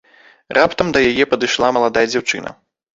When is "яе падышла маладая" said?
1.11-2.07